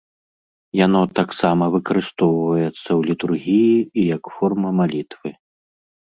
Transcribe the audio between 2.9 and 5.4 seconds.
літургіі і як форма малітвы.